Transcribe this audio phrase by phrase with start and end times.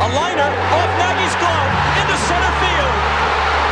[0.00, 2.96] A liner off Nagy's glove into center field.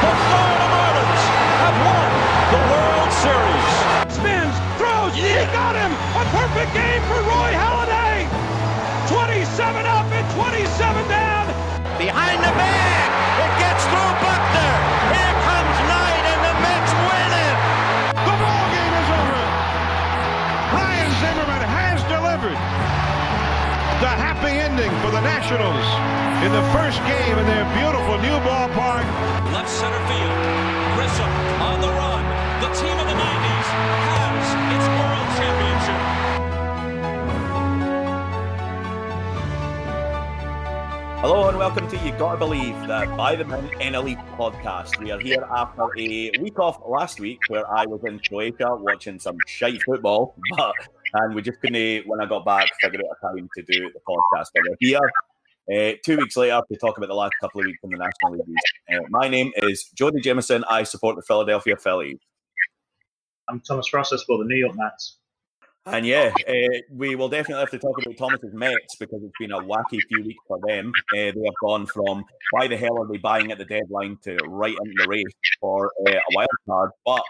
[0.05, 1.25] The Florida Marlins
[1.65, 2.09] have won
[2.53, 3.69] the World Series.
[4.13, 5.89] Spins, throws, he got him!
[5.89, 8.29] A perfect game for Roy Halladay!
[9.09, 11.49] 27 up and 27 down!
[11.97, 13.18] Behind the bag,
[24.01, 25.83] the happy ending for the Nationals
[26.47, 29.03] in the first game in their beautiful new ballpark.
[29.51, 30.39] Left center field.
[30.95, 31.27] Grissom
[31.59, 32.23] on the run.
[32.63, 33.69] The team of the 90s
[34.15, 36.29] has its World Championship.
[41.21, 44.97] Hello and welcome to You Gotta Believe, the By the Min NLE podcast.
[45.03, 49.19] We are here after a week off last week where I was in Croatia watching
[49.19, 50.75] some shite football, but
[51.15, 54.01] and we're just couldn't, when I got back, figure out a time to do the
[54.01, 54.47] podcast.
[54.55, 55.11] But we're here
[55.71, 58.33] uh, two weeks later to talk about the last couple of weeks in the National
[58.33, 58.57] League.
[58.93, 60.65] Uh, my name is Jody Jameson.
[60.65, 62.19] I support the Philadelphia Phillies.
[63.49, 64.13] I'm Thomas Ross.
[64.13, 65.19] I support the New York Mets.
[65.87, 69.53] And yeah, uh, we will definitely have to talk about Thomas's Mets because it's been
[69.53, 70.93] a wacky few weeks for them.
[71.15, 74.37] Uh, they have gone from why the hell are they buying at the deadline to
[74.49, 75.25] right in the race
[75.61, 76.91] for uh, a wild card.
[77.07, 77.23] But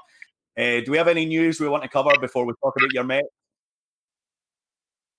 [0.58, 3.04] uh, do we have any news we want to cover before we talk about your
[3.04, 3.28] Mets?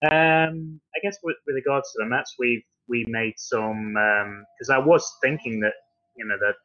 [0.01, 3.93] Um, I guess with, with regards to the Mets, we we made some
[4.57, 5.73] because I was thinking that
[6.15, 6.55] you know that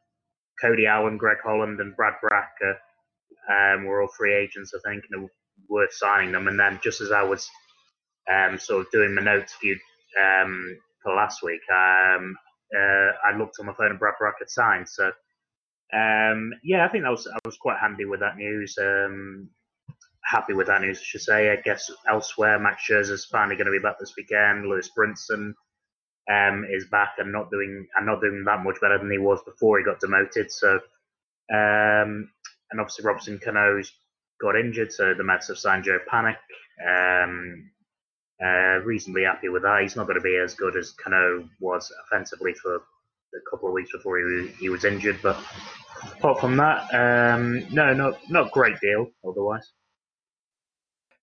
[0.61, 2.49] Cody Allen, Greg Holland, and Brad Brach
[3.49, 4.73] um, were all free agents.
[4.73, 5.29] I think and
[5.69, 6.47] worth signing them.
[6.47, 7.49] And then just as I was
[8.31, 9.77] um, sort of doing my notes for you
[10.21, 12.35] um, for last week, um,
[12.75, 14.89] uh, I looked on my phone and Brad Brach had signed.
[14.89, 15.11] So
[15.93, 18.77] um, yeah, I think that was I was quite handy with that news.
[20.25, 21.51] Happy with that news, I should say.
[21.51, 24.65] I guess elsewhere, Max Scherzer's finally going to be back this weekend.
[24.65, 25.53] Lewis Brinson
[26.29, 29.39] um, is back and not doing and not doing that much better than he was
[29.43, 30.51] before he got demoted.
[30.51, 30.75] So,
[31.53, 32.29] um,
[32.71, 33.91] and obviously Robinson Cano's
[34.41, 36.37] got injured, so the Mets have signed Joe Panik.
[36.85, 37.69] Um,
[38.43, 39.81] uh, reasonably happy with that.
[39.81, 43.73] He's not going to be as good as Cano was offensively for a couple of
[43.73, 45.37] weeks before he, he was injured, but
[46.17, 49.71] apart from that, um, no, not not great deal otherwise.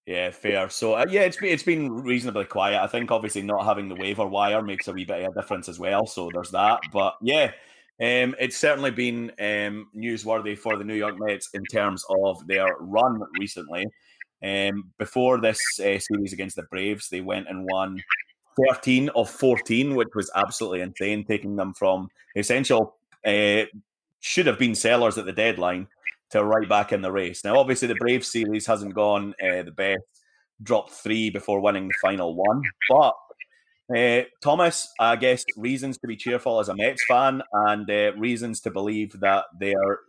[0.06, 0.68] Yeah, fair.
[0.68, 2.82] So uh, yeah, it's been it's been reasonably quiet.
[2.82, 5.68] I think obviously not having the waiver wire makes a wee bit of a difference
[5.68, 6.06] as well.
[6.06, 6.80] So there's that.
[6.92, 7.52] But yeah,
[8.00, 12.66] um, it's certainly been um, newsworthy for the New York Mets in terms of their
[12.80, 13.86] run recently.
[14.42, 18.02] Um, before this uh, series against the Braves, they went and won
[18.68, 23.64] 13 of 14, which was absolutely insane, taking them from essential uh,
[24.18, 25.86] should have been sellers at the deadline
[26.32, 27.44] to right back in the race.
[27.44, 30.02] Now, obviously, the Brave series hasn't gone uh, the best,
[30.62, 33.14] dropped three before winning the final one, but
[33.96, 38.60] uh, Thomas, I guess reasons to be cheerful as a Mets fan and uh, reasons
[38.62, 40.00] to believe that they are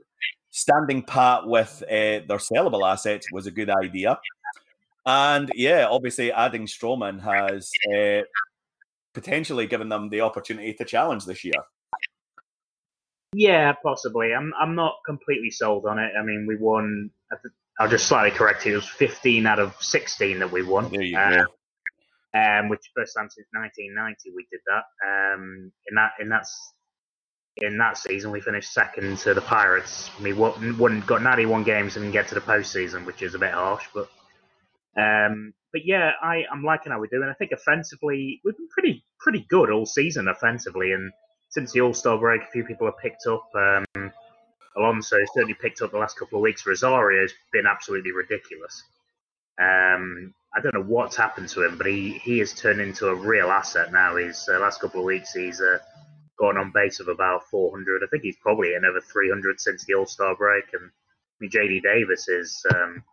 [0.51, 4.19] standing pat with their sellable assets was a good idea.
[5.05, 7.71] And yeah, obviously adding Stroman has
[9.13, 11.61] potentially given them the opportunity to challenge this year.
[13.33, 14.33] Yeah, possibly.
[14.33, 16.11] I'm I'm not completely sold on it.
[16.19, 17.09] I mean, we won.
[17.79, 18.73] I'll just slightly correct you.
[18.73, 20.91] It was 15 out of 16 that we won.
[20.91, 21.45] There you Uh,
[22.33, 22.39] go.
[22.39, 24.83] um, which first time since 1990 we did that.
[25.07, 26.45] Um, in that in that
[27.57, 30.09] in that season, we finished second to the Pirates.
[30.21, 33.39] We won, won got 91 games and didn't get to the postseason, which is a
[33.39, 33.85] bit harsh.
[33.93, 34.09] But
[34.97, 37.29] um, but yeah, I I'm liking how we're doing.
[37.29, 41.11] I think offensively we've been pretty pretty good all season offensively, and
[41.53, 43.47] since the All Star break, a few people have picked up.
[43.55, 44.11] Um,
[44.75, 46.65] Alonso certainly picked up the last couple of weeks.
[46.65, 48.83] Rosario has been absolutely ridiculous.
[49.61, 53.15] Um, I don't know what's happened to him, but he, he has turned into a
[53.15, 54.15] real asset now.
[54.15, 55.77] He's uh, last couple of weeks he's uh,
[56.39, 58.01] gone on base of about 400.
[58.03, 60.65] I think he's probably in over 300 since the All Star break.
[60.73, 63.03] And I mean, JD Davis is, um,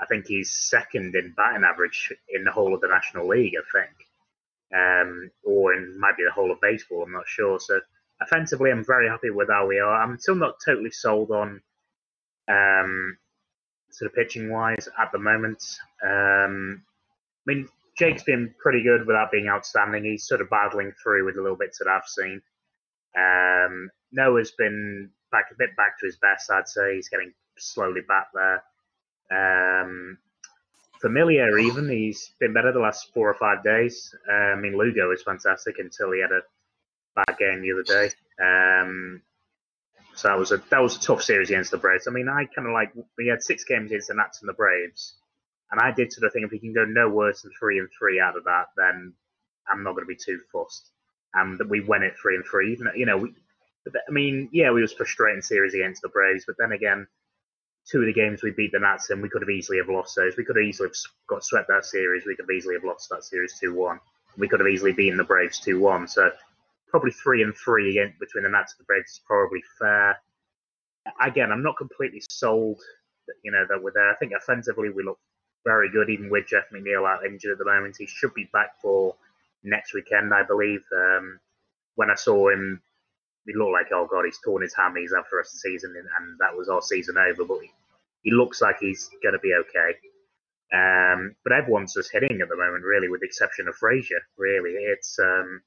[0.00, 3.52] I think he's second in batting average in the whole of the National League.
[3.54, 3.92] I think,
[4.74, 7.02] um, or in might be the whole of baseball.
[7.02, 7.58] I'm not sure.
[7.60, 7.80] So
[8.20, 10.02] offensively, I'm very happy with how we are.
[10.02, 11.60] I'm still not totally sold on.
[12.48, 13.16] Um,
[13.92, 15.62] sort of pitching wise at the moment.
[16.02, 16.82] Um,
[17.46, 20.04] I mean, Jake's been pretty good without being outstanding.
[20.04, 22.40] He's sort of battling through with the little bits that I've seen.
[23.16, 26.96] Um, Noah's been back a bit back to his best, I'd say.
[26.96, 28.62] He's getting slowly back there.
[29.30, 30.18] Um,
[31.02, 34.14] Familia, even he's been better the last four or five days.
[34.30, 36.42] Uh, I mean, Lugo is fantastic until he had a
[37.16, 38.10] bad game the other day.
[38.42, 39.22] Um,
[40.14, 42.06] so that was a that was a tough series against the Braves.
[42.08, 44.54] I mean, I kind of like we had six games against the Nats and the
[44.54, 45.14] Braves,
[45.70, 47.88] and I did sort of think if we can go no worse than three and
[47.98, 49.12] three out of that, then
[49.70, 50.90] I'm not going to be too fussed.
[51.34, 52.78] and that we went it three and three.
[52.94, 53.34] You know, we,
[53.86, 57.06] I mean, yeah, we was frustrating series against the Braves, but then again,
[57.90, 60.16] two of the games we beat the Nats in, we could have easily have lost
[60.16, 60.36] those.
[60.36, 60.96] We could have easily have
[61.28, 62.24] got swept that series.
[62.26, 64.00] We could have easily have lost that series two one.
[64.38, 66.06] We could have easily beaten the Braves two one.
[66.08, 66.30] So
[66.88, 70.18] probably three and three again between the Nats and the Braves is probably fair.
[71.20, 72.80] Again, I'm not completely sold.
[73.42, 74.10] You know that we're there.
[74.10, 75.18] I think offensively we look
[75.64, 77.96] very good, even with Jeff McNeil out injured at the moment.
[77.98, 79.14] He should be back for
[79.62, 80.82] next weekend, I believe.
[80.96, 81.40] Um,
[81.94, 82.80] when I saw him,
[83.46, 85.02] he looked like, oh god, he's torn his hammy.
[85.02, 87.44] He's out for the rest of the season, and that was our season over.
[87.44, 87.70] But he,
[88.22, 89.98] he looks like he's going to be okay.
[90.72, 94.22] Um, but everyone's just hitting at the moment, really, with the exception of Frazier.
[94.38, 95.60] Really, it's um,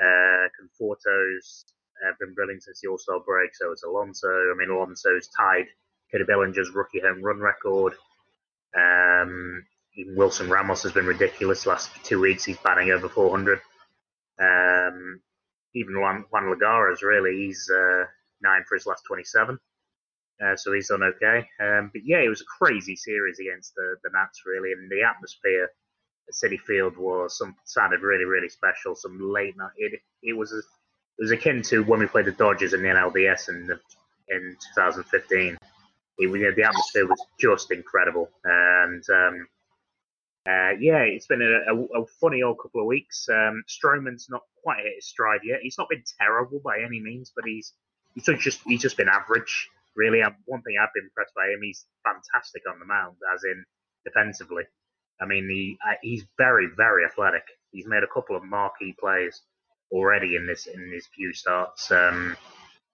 [0.00, 1.64] uh, Conforto's
[2.06, 3.54] uh, been brilliant since the All Star break.
[3.54, 4.28] So it's Alonso.
[4.28, 5.66] I mean, Alonso's tied
[6.10, 7.94] Cody Bellinger's rookie home run record.
[8.76, 9.64] Um,
[9.96, 11.66] even Wilson Ramos has been ridiculous.
[11.66, 13.60] Last two weeks, he's batting over 400.
[14.40, 15.20] Um,
[15.74, 18.04] even Juan, Juan Lagares, really, he's uh,
[18.40, 19.58] nine for his last 27.
[20.44, 21.48] Uh, so he's done okay.
[21.60, 25.02] Um, but yeah, it was a crazy series against the, the Nats, really, and the
[25.02, 25.70] atmosphere
[26.28, 28.94] at Citi Field was some sounded really, really special.
[28.94, 29.72] Some late night.
[29.76, 30.64] It it was it
[31.18, 33.80] was akin to when we played the Dodgers in the NLDS in the,
[34.28, 35.56] in 2015.
[35.56, 35.58] It,
[36.18, 39.46] you know, the atmosphere was just incredible, and um,
[40.48, 43.28] uh, yeah, it's been a, a, a, funny old couple of weeks.
[43.28, 45.60] Um, Stroman's not quite hit his stride yet.
[45.62, 47.74] He's not been terrible by any means, but he's
[48.14, 49.68] he's just he's just been average.
[49.94, 53.64] Really, one thing I've been impressed by him, he's fantastic on the mound, as in
[54.06, 54.62] defensively.
[55.20, 57.44] I mean, he uh, he's very very athletic.
[57.72, 59.42] He's made a couple of marquee plays
[59.92, 61.90] already in this in his few starts.
[61.90, 62.36] Um,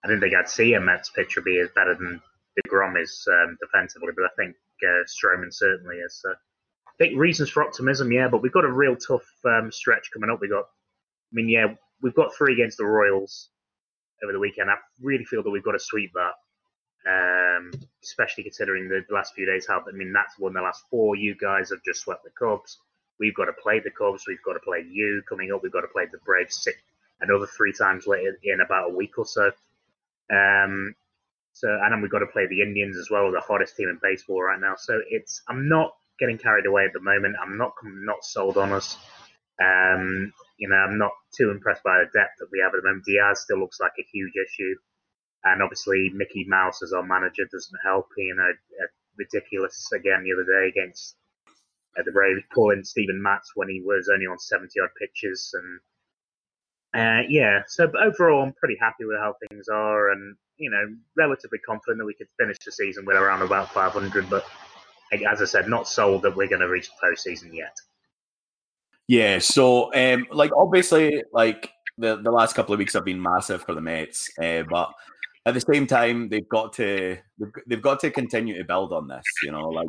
[0.03, 2.21] I didn't think I'd see a Mets pitcher be as better than
[2.59, 5.05] deGrom is um, defensively, but I think uh,
[5.51, 6.21] certainly is.
[6.27, 6.33] Uh,
[6.99, 10.29] I think reasons for optimism, yeah, but we've got a real tough um, stretch coming
[10.29, 10.39] up.
[10.39, 13.49] We got, I mean, yeah, we've got three against the Royals
[14.23, 14.69] over the weekend.
[14.69, 16.31] I really feel that we've got to sweep that,
[17.11, 17.71] um,
[18.01, 19.83] especially considering the last few days have.
[19.89, 21.17] I mean, that's won the last four.
[21.17, 22.77] You guys have just swept the Cubs.
[23.19, 24.23] We've got to play the Cubs.
[24.27, 25.63] We've got to play you coming up.
[25.63, 26.77] We've got to play the Braves six,
[27.19, 29.51] another three times later in about a week or so.
[30.31, 30.95] Um,
[31.51, 33.99] so, and then we've got to play the Indians as well, the hottest team in
[34.01, 34.75] baseball right now.
[34.77, 37.35] So it's, I'm not getting carried away at the moment.
[37.41, 38.97] I'm not not sold on us.
[39.61, 42.87] Um, you know, I'm not too impressed by the depth that we have at the
[42.87, 43.05] moment.
[43.05, 44.75] Diaz still looks like a huge issue,
[45.43, 48.07] and obviously Mickey Mouse as our manager doesn't help.
[48.17, 48.51] You know,
[49.17, 51.15] ridiculous again the other day against
[51.97, 55.79] uh, the Braves, pulling Stephen Matz when he was only on 70 odd pitches, and
[56.95, 57.63] uh, yeah.
[57.67, 61.99] So, but overall, I'm pretty happy with how things are, and you know, relatively confident
[61.99, 64.45] that we could finish the season with around about 500, but
[65.11, 67.75] as I said, not sold that we're going to reach the postseason yet.
[69.07, 73.63] Yeah, so um, like obviously, like the the last couple of weeks have been massive
[73.63, 74.91] for the Mets, uh, but
[75.45, 77.17] at the same time, they've got to
[77.67, 79.23] they've, got to continue to build on this.
[79.43, 79.87] You know, like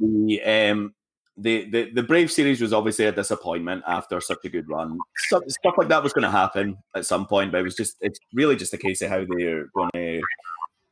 [0.00, 0.94] the um
[1.36, 4.98] the, the the Brave series was obviously a disappointment after such a good run.
[5.16, 7.96] Stuff, stuff like that was going to happen at some point, but it was just
[8.00, 10.20] it's really just a case of how they're going to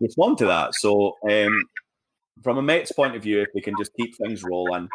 [0.01, 0.75] respond to that.
[0.75, 1.65] So um,
[2.43, 4.89] from a Mets point of view, if they can just keep things rolling,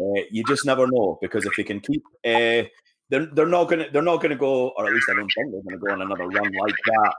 [0.00, 2.62] uh, you just never know because if they can keep, uh,
[3.10, 5.62] they're they're not gonna they're not gonna go, or at least I don't think they're
[5.62, 7.14] gonna go on another run like that.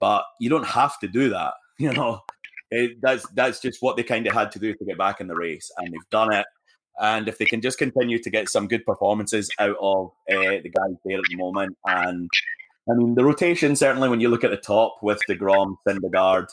[0.00, 2.20] But you don't have to do that, you know.
[2.70, 5.26] It, that's that's just what they kind of had to do to get back in
[5.26, 6.46] the race, and they've done it.
[7.00, 10.70] And if they can just continue to get some good performances out of uh, the
[10.74, 12.28] guys there at the moment, and
[12.90, 16.48] I mean the rotation certainly when you look at the top with deGrom, Syndergaard,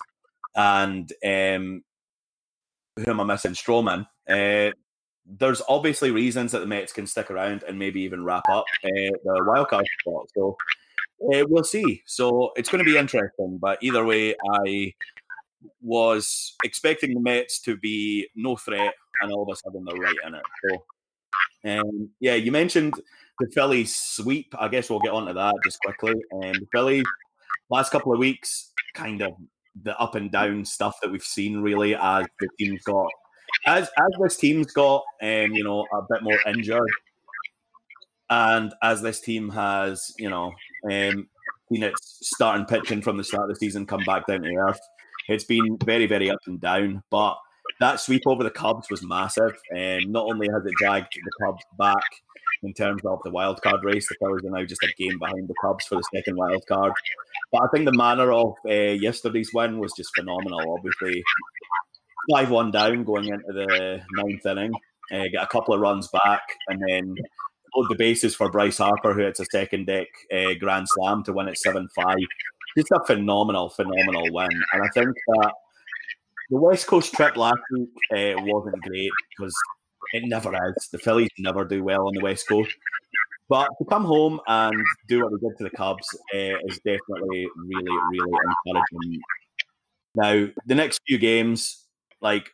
[0.56, 1.84] and um,
[2.98, 3.54] who am I missing?
[3.54, 4.08] Stroman.
[4.28, 4.72] Uh,
[5.26, 8.90] there's obviously reasons that the Mets can stick around and maybe even wrap up uh,
[9.24, 10.28] the wildcard spot.
[10.36, 10.56] So
[11.34, 12.04] uh, we'll see.
[12.06, 13.58] So it's going to be interesting.
[13.60, 14.94] But either way, I
[15.82, 20.16] was expecting the Mets to be no threat, and all of a sudden they're right
[20.26, 20.44] in it.
[20.64, 20.86] So
[21.66, 22.94] um, yeah, you mentioned
[23.40, 24.54] the Phillies sweep.
[24.58, 26.14] I guess we'll get onto that just quickly.
[26.34, 27.06] Um, the Phillies
[27.70, 29.34] last couple of weeks kind of
[29.84, 33.08] the up and down stuff that we've seen really as the team's got
[33.66, 36.90] as as this team's got um, you know a bit more injured.
[38.30, 40.54] And as this team has you know
[40.92, 41.28] um,
[41.72, 44.80] seen its starting pitching from the start of the season come back down to earth
[45.28, 47.04] it's been very very up and down.
[47.10, 47.38] But
[47.80, 51.46] that sweep over the Cubs was massive and um, not only has it dragged the
[51.46, 52.04] Cubs back
[52.64, 54.08] in terms of the wild card race.
[54.08, 56.94] The Phillies are now just a game behind the Cubs for the second wild card.
[57.52, 60.74] But I think the manner of uh, yesterday's win was just phenomenal.
[60.74, 61.24] Obviously,
[62.32, 64.74] five one down going into the ninth inning,
[65.12, 67.16] uh, get a couple of runs back, and then
[67.76, 71.34] upload the bases for Bryce Harper, who hits a second deck uh, grand slam to
[71.34, 72.18] win at seven five.
[72.78, 75.54] Just a phenomenal, phenomenal win, and I think that
[76.50, 79.56] the West Coast trip last week uh, wasn't great because
[80.14, 80.90] it never is.
[80.92, 82.74] The Phillies never do well on the West Coast.
[83.48, 84.74] But to come home and
[85.08, 88.32] do what they did to the Cubs uh, is definitely really, really
[88.66, 89.22] encouraging.
[90.16, 91.86] Now, the next few games,
[92.22, 92.50] like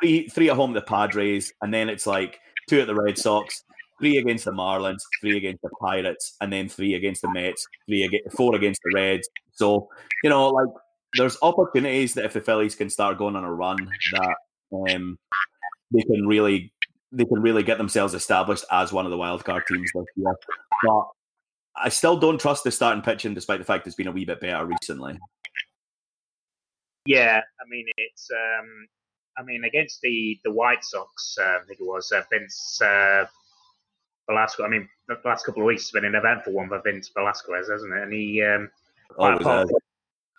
[0.00, 3.16] three, three at home to the Padres, and then it's like two at the Red
[3.16, 3.62] Sox,
[4.00, 8.04] three against the Marlins, three against the Pirates, and then three against the Mets, three
[8.04, 9.28] against, four against the Reds.
[9.52, 9.88] So,
[10.22, 10.68] you know, like
[11.14, 13.76] there's opportunities that if the Phillies can start going on a run,
[14.12, 14.36] that
[14.72, 15.18] um,
[15.92, 16.72] they can really
[17.12, 20.34] they can really get themselves established as one of the wild card teams this year.
[20.84, 21.04] But
[21.76, 24.40] I still don't trust the starting pitching, despite the fact it's been a wee bit
[24.40, 25.18] better recently.
[27.06, 28.28] Yeah, I mean it's.
[28.30, 28.86] Um,
[29.38, 33.24] I mean against the the White Sox, uh, I think it was uh, Vince uh,
[34.28, 34.64] Velasquez.
[34.66, 37.68] I mean the last couple of weeks has been an eventful one for Vince Velasquez,
[37.70, 38.02] hasn't it?
[38.02, 38.70] And he um,
[39.16, 39.68] from,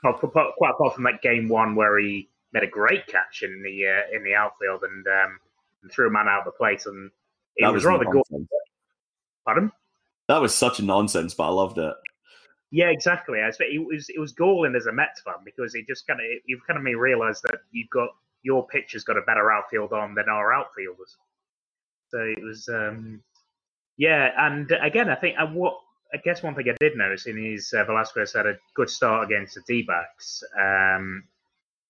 [0.02, 4.16] quite apart from that game one where he made a great catch in the uh,
[4.16, 5.40] in the outfield and, um,
[5.84, 7.12] and threw a man out of the plate, and
[7.56, 8.24] it That was, was rather good.
[9.46, 9.72] Pardon?
[10.28, 11.94] That was such a nonsense, but I loved it.
[12.72, 13.40] Yeah, exactly.
[13.40, 16.26] I it was it was galling as a Mets fan because it just kind of
[16.46, 18.10] you've kind of made me realise that you've got
[18.44, 21.18] your pitcher's got a better outfield on than our outfielders.
[22.10, 23.22] So it was, um,
[23.98, 24.32] yeah.
[24.38, 25.76] And again, I think I, what
[26.14, 29.26] I guess one thing I did notice in his uh, Velasquez had a good start
[29.26, 30.44] against the D-backs.
[30.60, 31.24] Um,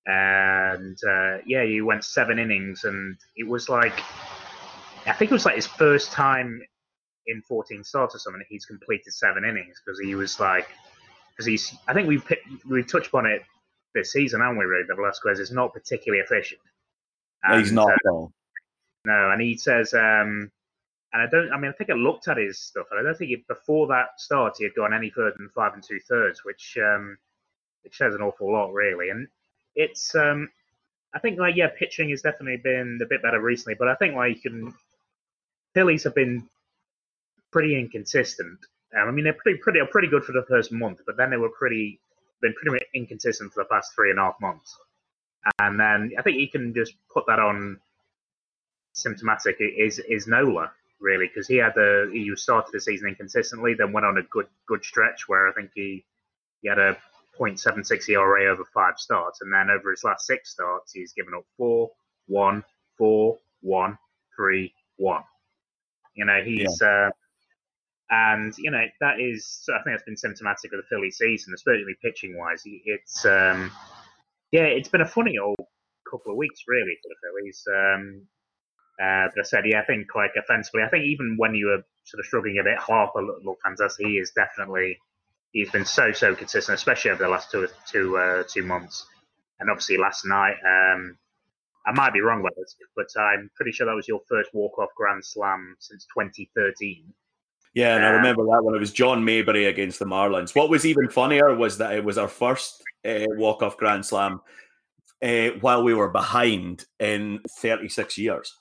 [0.05, 3.93] and uh, yeah, he went seven innings, and it was like
[5.05, 6.61] I think it was like his first time
[7.27, 8.43] in 14 starts or something.
[8.49, 10.67] He's completed seven innings because he was like
[11.31, 12.23] because he's I think we've
[12.67, 13.43] we've touched upon it
[13.93, 14.65] this season, haven't we?
[14.65, 16.61] Really, that Velasquez is not particularly efficient.
[17.51, 18.27] He's not uh,
[19.05, 20.51] no, and he says, um,
[21.13, 21.51] and I don't.
[21.51, 23.87] I mean, I think I looked at his stuff, and I don't think it, before
[23.87, 27.17] that start he had gone any further than five and two thirds, which um,
[27.83, 29.09] which says an awful lot, really.
[29.09, 29.27] And
[29.75, 30.49] it's, um,
[31.13, 34.15] I think, like, yeah, pitching has definitely been a bit better recently, but I think
[34.15, 34.73] like you can,
[35.73, 36.47] Phillies have been
[37.51, 38.59] pretty inconsistent.
[38.95, 41.37] Um, I mean, they're pretty, pretty, pretty good for the first month, but then they
[41.37, 41.99] were pretty,
[42.41, 44.77] been pretty inconsistent for the past three and a half months.
[45.59, 47.79] And then I think you can just put that on
[48.93, 53.91] symptomatic is is Nola really because he had the he started the season inconsistently, then
[53.91, 56.05] went on a good good stretch where I think he
[56.61, 56.97] he had a
[57.39, 61.45] .76 ERA over five starts, and then over his last six starts, he's given up
[61.55, 61.89] four,
[62.27, 62.63] one,
[62.97, 63.97] four, one,
[64.35, 65.23] three, one.
[66.15, 67.09] You know, he's uh,
[68.09, 71.95] and you know that is I think that's been symptomatic of the Philly season, especially
[72.01, 72.61] pitching wise.
[72.65, 73.71] It's um,
[74.51, 75.57] yeah, it's been a funny old
[76.09, 77.63] couple of weeks really for the Phillies.
[77.73, 78.27] Um,
[79.01, 81.83] uh, but I said, yeah, I think like offensively, I think even when you were
[82.03, 84.05] sort of struggling a bit, Harper looked, fantastic.
[84.05, 84.97] He is definitely
[85.51, 89.05] he's been so so consistent, especially over the last two two uh, two months.
[89.59, 91.17] And obviously last night, um,
[91.85, 94.77] I might be wrong about this, but I'm pretty sure that was your first walk
[94.79, 97.13] off Grand Slam since 2013.
[97.73, 100.55] Yeah, and I Um, remember that when it was John Mayberry against the Marlins.
[100.55, 104.41] What was even funnier was that it was our first uh, walk off Grand Slam
[105.21, 108.55] uh, while we were behind in 36 years.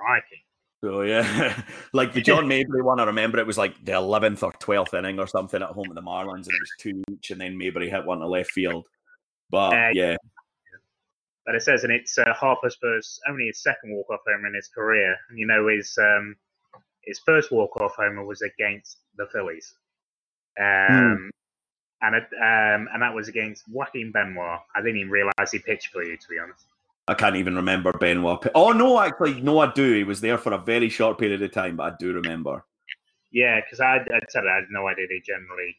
[0.00, 0.44] Crikey.
[0.82, 4.52] So yeah, like the John Mayberry one, I remember it was like the eleventh or
[4.60, 7.40] twelfth inning or something at home at the Marlins, and it was two each, and
[7.40, 8.86] then Mayberry hit one to left field.
[9.50, 10.16] But Uh, yeah,
[11.44, 14.54] But it says, and it's uh, Harper's first, only his second walk off homer in
[14.54, 15.16] his career.
[15.28, 16.36] And you know, his um,
[17.02, 19.74] his first walk off homer was against the Phillies,
[20.58, 21.30] um,
[22.00, 24.60] and it, um, and that was against Joaquin Benoit.
[24.74, 26.64] I didn't even realize he pitched for you, to be honest.
[27.10, 28.46] I can't even remember Benoit.
[28.54, 29.94] Oh no, actually, no, I do.
[29.94, 32.64] He was there for a very short period of time, but I do remember.
[33.32, 35.76] Yeah, because I, I said I had no idea they generally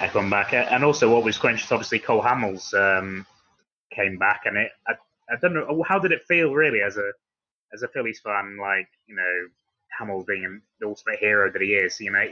[0.00, 0.54] uh, come back.
[0.54, 3.26] And also, what was quenched, obviously, Cole Hamels um,
[3.94, 4.94] came back, and it I,
[5.30, 7.10] I don't know how did it feel really as a
[7.74, 9.48] as a Phillies fan, like you know
[10.00, 12.00] Hamels being the ultimate hero that he is.
[12.00, 12.24] You know,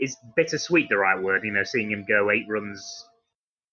[0.00, 1.44] is bittersweet the right word?
[1.44, 3.06] You know, seeing him go eight runs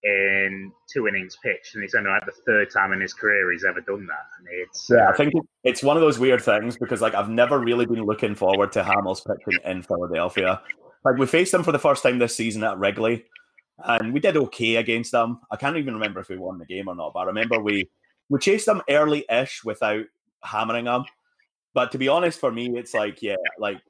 [0.02, 3.64] in two innings pitched, and it's only like the third time in his career he's
[3.64, 4.26] ever done that.
[4.38, 5.32] And it's Yeah, uh, I think
[5.64, 8.82] it's one of those weird things because like I've never really been looking forward to
[8.82, 10.60] Hamels pitching in Philadelphia.
[11.04, 13.24] Like we faced them for the first time this season at Wrigley,
[13.84, 15.40] and we did okay against them.
[15.50, 17.88] I can't even remember if we won the game or not, but I remember we
[18.28, 20.04] we chased them early-ish without
[20.42, 21.04] hammering them.
[21.74, 23.80] But to be honest, for me, it's like yeah, like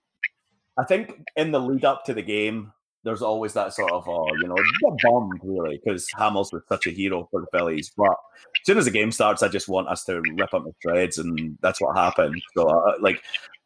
[0.78, 2.72] I think in the lead up to the game,
[3.04, 6.86] there's always that sort of oh, you know, get bummed really because Hamels was such
[6.86, 9.88] a hero for the Phillies, but as soon as the game starts, I just want
[9.88, 12.40] us to rip up the shreds, and that's what happened.
[12.56, 13.22] So, uh, like,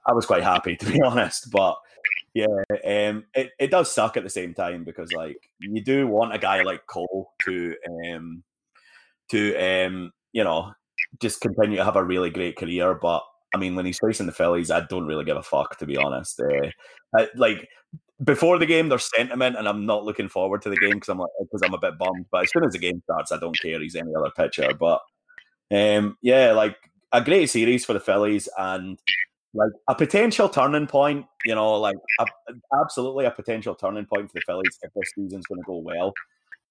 [0.06, 1.50] I was quite happy to be honest.
[1.50, 1.76] But
[2.34, 6.34] yeah, um, it it does suck at the same time because like you do want
[6.34, 7.74] a guy like Cole to
[8.06, 8.42] um
[9.30, 10.72] to um you know
[11.20, 13.22] just continue to have a really great career, but
[13.54, 15.96] I mean, when he's facing the Phillies, I don't really give a fuck to be
[15.96, 16.40] honest.
[16.40, 16.70] Uh,
[17.14, 17.68] I, like
[18.24, 21.18] before the game, there's sentiment, and I'm not looking forward to the game because I'm
[21.18, 22.26] like because I'm a bit bummed.
[22.30, 23.80] But as soon as the game starts, I don't care.
[23.80, 24.70] He's any other pitcher.
[24.78, 25.00] But
[25.70, 26.76] um, yeah, like
[27.12, 28.98] a great series for the Phillies, and
[29.54, 31.26] like a potential turning point.
[31.44, 32.26] You know, like a,
[32.80, 36.12] absolutely a potential turning point for the Phillies if this season's going to go well.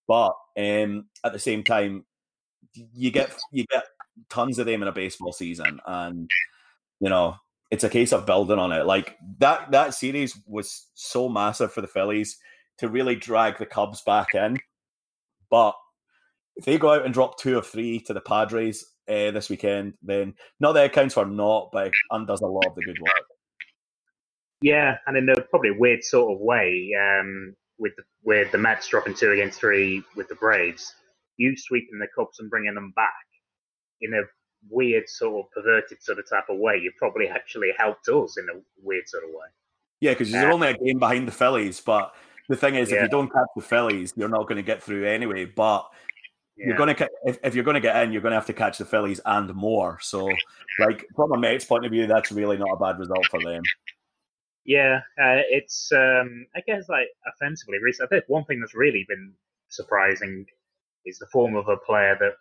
[0.08, 2.06] But um, at the same time,
[2.74, 3.86] you get you get
[4.30, 6.30] tons of them in a baseball season, and
[7.00, 7.36] you know
[7.72, 8.86] it's a case of building on it.
[8.86, 12.38] Like that that series was so massive for the Phillies
[12.78, 14.60] to really drag the Cubs back in,
[15.50, 15.74] but
[16.56, 19.94] if they go out and drop two or three to the Padres uh, this weekend,
[20.04, 23.00] then not that it counts for naught, but it undoes a lot of the good
[23.00, 23.26] work.
[24.62, 28.88] Yeah, and in a probably weird sort of way, um, with the, with the Mets
[28.88, 30.94] dropping two against three with the Braves,
[31.38, 33.10] you sweeping the Cubs and bringing them back
[34.02, 34.22] in a
[34.70, 38.46] weird sort of perverted sort of type of way, you probably actually helped us in
[38.50, 39.48] a weird sort of way.
[40.00, 42.14] Yeah, because you're only a game behind the Phillies, but
[42.50, 42.98] the thing is, yeah.
[42.98, 45.46] if you don't catch the Phillies, you're not going to get through anyway.
[45.46, 45.88] But
[46.58, 46.68] yeah.
[46.68, 48.54] you're going to if, if you're going to get in, you're going to have to
[48.54, 50.00] catch the Phillies and more.
[50.02, 50.30] So,
[50.80, 53.62] like from a Mets point of view, that's really not a bad result for them.
[54.66, 59.34] Yeah, uh, it's um, I guess like offensively, I think one thing that's really been
[59.70, 60.46] surprising
[61.06, 62.34] is the form of a player that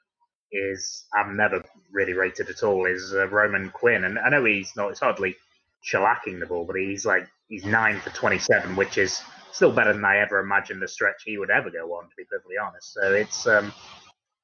[0.53, 4.75] is I've never really rated at all is uh, Roman Quinn, and I know he's
[4.77, 5.37] not it's hardly
[5.85, 9.93] shellacking the ball, but he's like he's nine for twenty seven, which is still better
[9.93, 12.05] than I ever imagined the stretch he would ever go on.
[12.05, 13.73] To be perfectly honest, so it's um,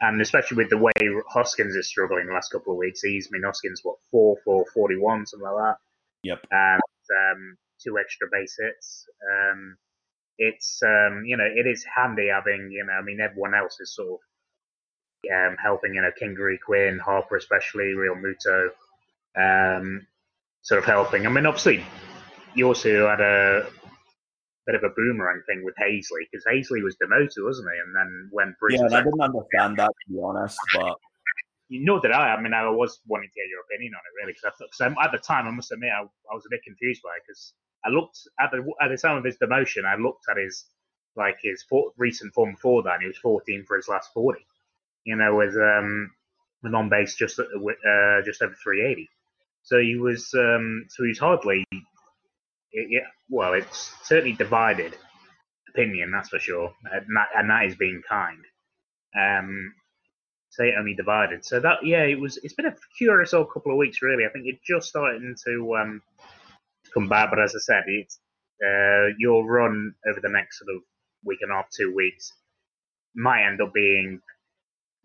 [0.01, 0.93] and especially with the way
[1.29, 4.65] Hoskins is struggling the last couple of weeks, he's I mean Hoskins what four for
[4.73, 5.77] forty one something like that.
[6.25, 6.47] Yep.
[6.51, 9.07] And um, two extra base hits.
[9.31, 9.77] Um,
[10.39, 13.95] it's um, you know it is handy having you know I mean everyone else is
[13.95, 14.19] sort of
[15.31, 18.69] um, helping, you know, Kingery, Quinn, Harper, especially, Realmuto,
[19.37, 20.07] um,
[20.63, 21.27] sort of helping.
[21.27, 21.85] I mean, obviously,
[22.55, 23.67] you also had a
[24.67, 27.79] bit of a boomerang thing with Haseley because Haseley was demoted, wasn't he?
[27.79, 30.97] And then when Bruce, yeah, I didn't understand that to be honest, but
[31.69, 32.35] you know that I.
[32.35, 35.19] I mean, I was wanting to get your opinion on it really because at the
[35.19, 37.53] time, I must admit, I, I was a bit confused by it because
[37.85, 40.65] I looked at the at the time of his demotion, I looked at his
[41.15, 44.45] like his for, recent form before that, and he was 14 for his last 40
[45.07, 46.11] you know, with um,
[46.63, 49.09] with on base just uh, just over 380.
[49.63, 51.65] So he was um, so he's hardly
[52.73, 53.07] yeah.
[53.31, 54.97] Well, it's certainly divided
[55.71, 58.45] opinion, that's for sure, and that, and that is being kind.
[59.19, 59.73] Um,
[60.51, 61.45] say only divided.
[61.45, 62.39] So that yeah, it was.
[62.43, 64.25] It's been a curious old couple of weeks, really.
[64.27, 66.03] I think it's just starting to um,
[66.93, 68.19] come back, but as I said, it's
[68.65, 70.83] uh, your run over the next sort of
[71.25, 72.33] week and a half, two weeks
[73.17, 74.21] might end up being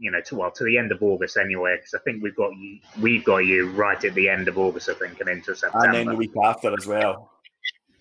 [0.01, 2.49] you know, to well, to the end of August anyway, because I think we've got
[2.57, 5.85] you, we've got you right at the end of August, I think, and into September.
[5.85, 7.29] And then the week after as well.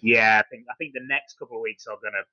[0.01, 2.25] Yeah, I think I think the next couple of weeks are going to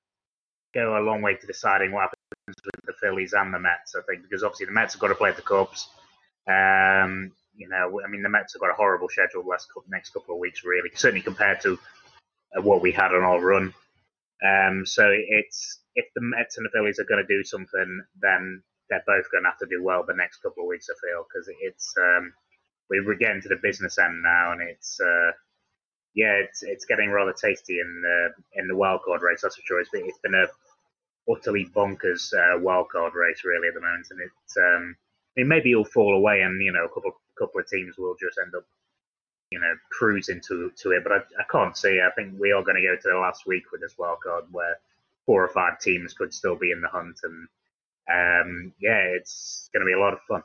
[0.72, 3.94] go a long way to deciding what happens with the Phillies and the Mets.
[3.94, 5.88] I think because obviously the Mets have got to play the Cubs.
[6.48, 9.84] Um, you know, I mean, the Mets have got a horrible schedule the last couple,
[9.90, 11.78] next couple of weeks, really, certainly compared to
[12.56, 13.74] uh, what we had on our run.
[14.42, 18.62] Um, so it's if the Mets and the Phillies are going to do something, then
[18.90, 20.88] they're both going to have to do well the next couple of weeks.
[20.90, 22.32] I feel because it's um,
[22.90, 25.32] we're getting to the business end now, and it's uh,
[26.14, 29.40] yeah, it's it's getting rather tasty in the in the wildcard race.
[29.42, 29.80] That's for sure.
[29.80, 30.46] It's been, it's been a
[31.30, 34.20] utterly bonkers uh, wildcard race really at the moment, and
[34.64, 34.96] um,
[35.36, 38.16] I mean, maybe it'll fall away, and you know, a couple couple of teams will
[38.20, 38.64] just end up
[39.50, 41.04] you know cruising to to it.
[41.04, 42.00] But I, I can't see.
[42.00, 44.78] I think we are going to go to the last week with this wildcard where
[45.26, 47.48] four or five teams could still be in the hunt and
[48.12, 50.42] um, yeah, it's going to be a lot of fun.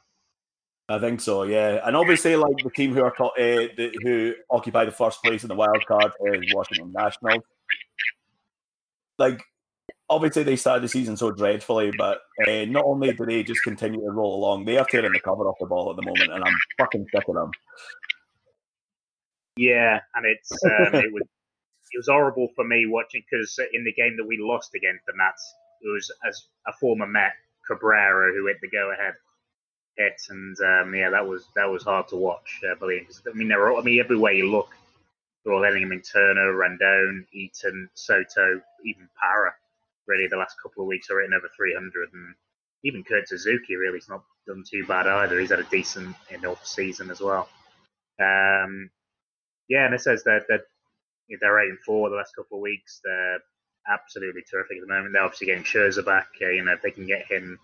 [0.90, 1.80] I think so, yeah.
[1.86, 5.48] And obviously, like the team who are uh, the, who occupy the first place in
[5.48, 7.44] the wild card is Washington Nationals.
[9.18, 9.42] Like,
[10.10, 14.02] obviously, they started the season so dreadfully, but uh, not only do they just continue
[14.02, 16.44] to roll along, they are tearing the cover off the ball at the moment, and
[16.44, 17.52] I'm fucking sick of them.
[19.56, 21.24] Yeah, and it's um, it was
[21.94, 25.14] it was horrible for me watching because in the game that we lost against the
[25.16, 27.34] Nats, it was as a former Met
[27.68, 29.14] Cabrera who hit the go-ahead
[29.98, 32.62] hit, and um, yeah, that was that was hard to watch.
[32.70, 33.08] I believe.
[33.28, 34.70] I mean, they're I mean, everywhere you look,
[35.44, 39.54] they're all hitting him in Turner, Rendon, Eaton, Soto, even Parra.
[40.08, 42.36] Really, the last couple of weeks are hitting over 300, and
[42.84, 45.40] even Kurt Suzuki really has not done too bad either.
[45.40, 47.48] He's had a decent enough season as well.
[48.20, 48.90] Um,
[49.70, 50.62] yeah, and it says that that
[51.40, 53.00] they're eight and four the last couple of weeks.
[53.04, 53.40] They're
[53.88, 55.14] absolutely terrific at the moment.
[55.14, 56.28] They're obviously getting Scherzer back.
[56.42, 57.60] Uh, you know, if they can get him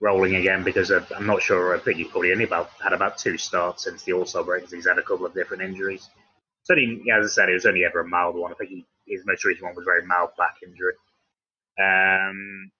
[0.00, 1.74] rolling again, because of, I'm not sure.
[1.74, 4.68] I think he's probably only about had about two starts since the All Star break.
[4.70, 6.08] He's had a couple of different injuries.
[6.62, 8.52] So, he, as I said, it was only ever a mild one.
[8.52, 10.94] I think he, his most recent one was a very mild back injury.
[11.78, 12.70] Um,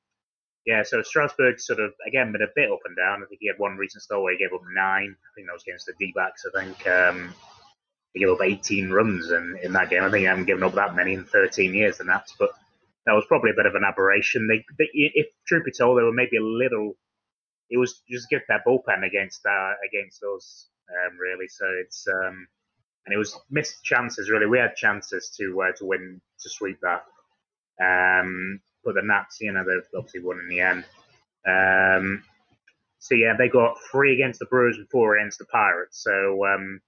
[0.67, 3.23] yeah, so Strasburg sort of again been a bit up and down.
[3.23, 5.15] I think he had one recent start where he gave up nine.
[5.15, 6.47] I think that was against the D-backs.
[6.47, 7.35] I think um,
[8.15, 10.03] he gave up 18 runs in, in that game.
[10.03, 12.53] I think he hasn't given up that many in 13 years, and that's but
[13.07, 14.49] that was probably a bit of an aberration.
[14.49, 16.97] They, they if truth be told, they were maybe a little.
[17.71, 21.49] It was just get that bullpen against uh, against us um, really.
[21.49, 22.47] So it's um,
[23.07, 24.47] and it was missed chances really.
[24.47, 27.05] We had chances to uh, to win to sweep that.
[27.81, 30.85] Um, but the Nats, you know, they've obviously won in the end.
[31.47, 32.23] Um,
[32.99, 36.03] so yeah, they got three against the Brewers and four against the Pirates.
[36.03, 36.81] So um,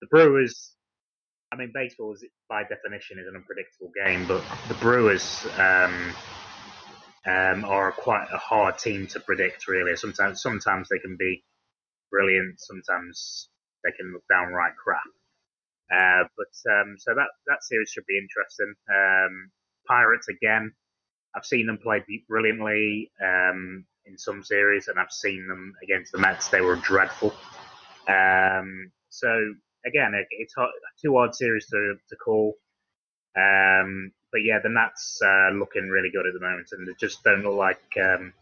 [0.00, 0.72] the Brewers,
[1.54, 6.14] I mean, baseball is by definition is an unpredictable game, but the Brewers um,
[7.26, 9.68] um, are quite a hard team to predict.
[9.68, 11.44] Really, sometimes sometimes they can be
[12.10, 13.48] brilliant, sometimes
[13.84, 15.00] they can look downright crap.
[15.92, 18.74] Uh, but um, so that that series should be interesting.
[18.90, 19.50] Um,
[19.86, 20.72] Pirates again
[21.36, 26.18] I've seen them play brilliantly um, in some series, and I've seen them against the
[26.18, 26.48] Mets.
[26.48, 27.34] They were dreadful.
[28.08, 29.28] Um, so
[29.86, 30.70] again, it, it's hard,
[31.00, 32.56] two hard series to, to call.
[33.36, 35.20] Um, but yeah, the Nats
[35.54, 38.32] looking really good at the moment, and they just don't look like um,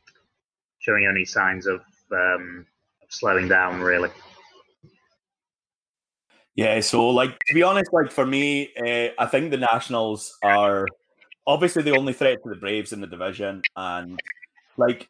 [0.78, 2.66] showing any signs of, um,
[3.09, 4.11] slowing down, really.
[6.55, 10.87] Yeah, so like to be honest, like for me, uh, I think the Nationals are
[11.46, 14.20] obviously the only threat to the Braves in the division, and
[14.76, 15.09] like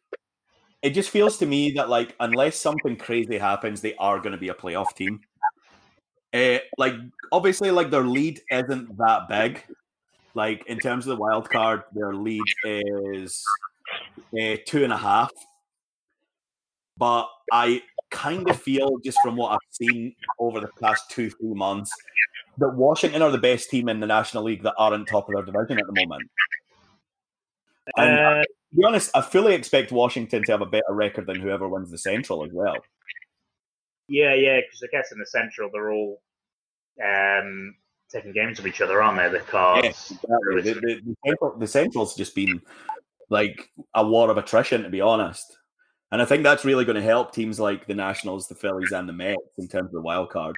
[0.81, 4.37] it just feels to me that like unless something crazy happens, they are going to
[4.37, 5.19] be a playoff team.
[6.33, 6.93] Uh, like
[7.31, 9.63] obviously, like their lead isn't that big.
[10.33, 13.43] Like in terms of the wild card, their lead is
[14.39, 15.31] uh, two and a half.
[16.97, 21.53] But I kind of feel just from what I've seen over the past two, three
[21.53, 21.91] months
[22.57, 25.43] that Washington are the best team in the National League that aren't top of their
[25.43, 26.29] division at the moment.
[27.97, 31.39] And uh, to be honest, I fully expect Washington to have a better record than
[31.39, 32.77] whoever wins the Central as well.
[34.07, 36.21] Yeah, yeah, because I guess in the Central they're all
[37.01, 37.75] um,
[38.09, 39.37] taking games of each other, aren't they?
[39.37, 39.83] The Cards.
[39.83, 40.61] Yes, exactly.
[40.61, 42.61] the, the, the, Central, the Central's just been
[43.29, 45.57] like a war of attrition, to be honest.
[46.11, 49.09] And I think that's really going to help teams like the Nationals, the Phillies, and
[49.09, 50.55] the Mets in terms of the wild card.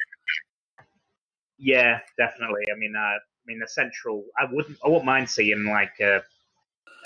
[1.58, 2.64] Yeah, definitely.
[2.74, 4.26] I mean, uh, I mean the central.
[4.38, 4.78] I wouldn't.
[4.84, 6.22] I wouldn't mind seeing like a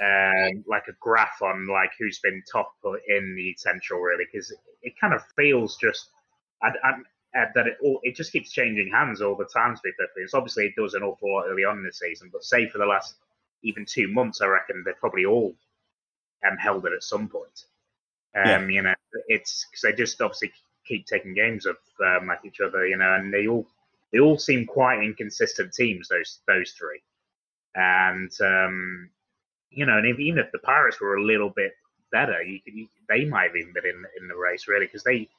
[0.02, 2.74] um, like a graph on like who's been top
[3.10, 6.10] in the central really because it kind of feels just
[6.64, 6.94] I, I,
[7.38, 9.76] uh, that it all it just keeps changing hands all the time.
[9.76, 12.30] To be perfectly, it's obviously it does an awful lot early on in the season,
[12.32, 13.16] but say for the last
[13.62, 15.54] even two months, I reckon they're probably all
[16.50, 17.66] um, held it at some point.
[18.36, 18.76] Um, yeah.
[18.76, 18.94] You know,
[19.28, 20.52] it's because they just obviously
[20.86, 23.68] keep taking games of um, like each other, you know, and they all
[24.12, 26.08] they all seem quite inconsistent teams.
[26.08, 27.02] Those those three,
[27.76, 29.10] and um,
[29.70, 31.74] you know, and if, even if the Pirates were a little bit
[32.12, 35.04] better, you could you, they might have even been in in the race really because
[35.04, 35.30] they.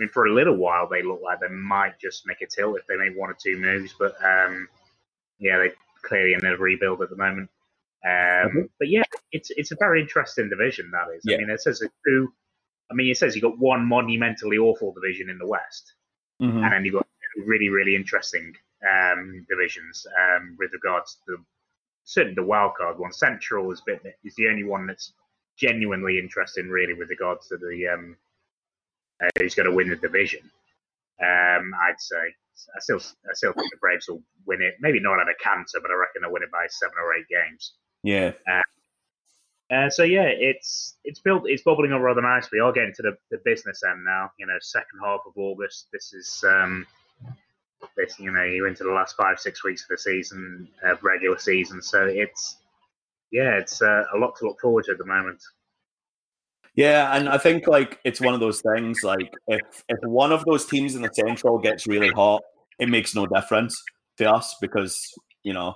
[0.00, 2.78] I mean, for a little while, they look like they might just make a tilt
[2.78, 4.66] if they make one or two moves, but um,
[5.38, 7.50] yeah, they're clearly in a rebuild at the moment.
[8.02, 8.60] Um, mm-hmm.
[8.78, 10.90] But yeah, it's it's a very interesting division.
[10.90, 11.22] That is.
[11.24, 11.36] Yeah.
[11.36, 12.32] I mean, it says two.
[12.90, 15.92] I mean, it says you got one monumentally awful division in the West,
[16.40, 16.64] mm-hmm.
[16.64, 17.06] and then you've got
[17.44, 18.54] really, really interesting
[18.90, 21.44] um, divisions um, with regards to the,
[22.04, 23.12] certainly the wild card one.
[23.12, 25.12] Central is bit is the only one that's
[25.58, 28.16] genuinely interesting, really, with regards to the um,
[29.22, 30.40] uh, who's going to win the division.
[31.20, 34.74] Um, I'd say I still I still think the Braves will win it.
[34.80, 37.26] Maybe not at a canter, but I reckon they'll win it by seven or eight
[37.28, 37.74] games.
[38.02, 38.32] Yeah.
[38.50, 42.58] Uh, uh, so yeah, it's it's built it's bubbling up rather nicely.
[42.58, 44.30] We are getting to the, the business end now.
[44.38, 45.88] You know, second half of August.
[45.92, 46.86] This is um,
[47.96, 51.38] this, you know, you into the last five, six weeks of the season, uh, regular
[51.38, 51.82] season.
[51.82, 52.56] So it's,
[53.30, 55.42] yeah, it's uh, a lot to look forward to at the moment.
[56.76, 59.02] Yeah, and I think like it's one of those things.
[59.02, 62.42] Like if if one of those teams in the central gets really hot,
[62.78, 63.80] it makes no difference
[64.18, 65.00] to us because
[65.42, 65.74] you know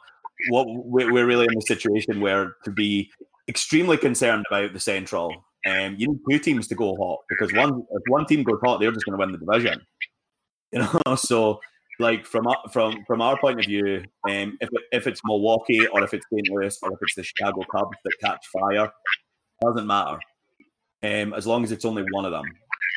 [0.51, 3.11] what we're really in a situation where to be
[3.49, 5.31] extremely concerned about the central,
[5.67, 8.81] um, you need two teams to go hot because one if one team goes hot,
[8.81, 9.81] they're just going to win the division.
[10.73, 11.61] You know, so
[12.01, 16.13] like from from from our point of view, um, if if it's Milwaukee or if
[16.13, 16.49] it's St.
[16.51, 18.91] Louis or if it's the Chicago Cubs that catch fire,
[19.63, 20.19] doesn't matter.
[21.05, 22.45] Um, as long as it's only one of them.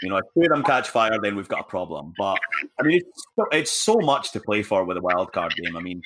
[0.03, 2.13] You know, if two of them catch fire, then we've got a problem.
[2.17, 2.37] But
[2.79, 5.75] I mean, it's so, it's so much to play for with a wild card game.
[5.75, 6.01] I mean,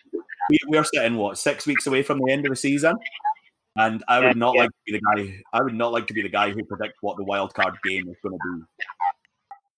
[0.49, 2.95] we, we're sitting what six weeks away from the end of the season,
[3.75, 4.61] and I would not Yeah.
[4.61, 5.41] like to be the guy.
[5.53, 8.07] I would not like to be the guy who predicts what the wild card game
[8.07, 8.63] is going to be.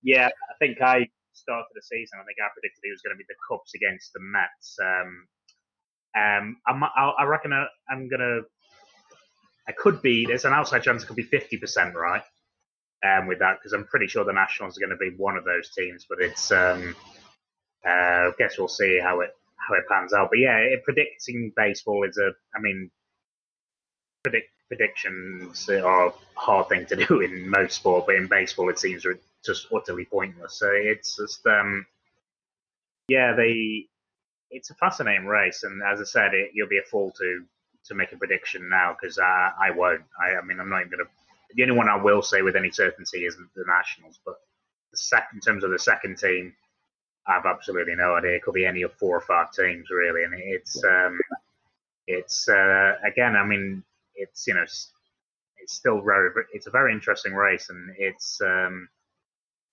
[0.03, 2.19] Yeah, I think I started the season.
[2.21, 4.77] I think I predicted it was going to be the Cubs against the Mets.
[4.79, 5.27] Um,
[6.15, 8.41] um, I'm, I, I reckon I, I'm gonna.
[9.67, 10.26] I could be.
[10.26, 12.23] There's an outside chance it could be fifty percent right
[13.04, 15.45] um, with that because I'm pretty sure the Nationals are going to be one of
[15.45, 16.06] those teams.
[16.08, 16.52] But it's.
[16.52, 16.95] Um,
[17.86, 20.30] uh, I guess we'll see how it how it pans out.
[20.30, 22.32] But yeah, it, predicting baseball is a.
[22.56, 22.89] I mean,
[24.23, 28.80] predict predictions are a hard thing to do in most sport, but in baseball it
[28.80, 29.06] seems
[29.45, 30.56] just utterly pointless.
[30.56, 31.86] So it's just, um,
[33.08, 33.88] yeah, they.
[34.49, 37.43] It's a fascinating race, and as I said, it, you'll be a fool to
[37.86, 40.04] to make a prediction now because uh, I won't.
[40.19, 41.10] I, I mean, I'm not even gonna.
[41.56, 44.36] The only one I will say with any certainty is the Nationals, but
[44.91, 46.54] the second, in terms of the second team,
[47.28, 48.36] I've absolutely no idea.
[48.36, 51.19] It could be any of four or five teams really, and it's um,
[52.08, 53.36] it's uh, again.
[53.36, 53.84] I mean,
[54.15, 54.91] it's you know, it's
[55.67, 56.32] still very.
[56.54, 58.89] It's a very interesting race, and it's um,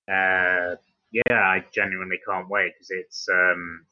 [0.09, 0.77] uh,
[1.13, 3.87] yeah, I genuinely can't wait because it's um,